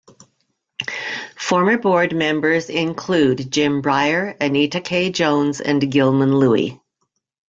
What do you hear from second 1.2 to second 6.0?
Former board members include Jim Breyer, Anita K. Jones and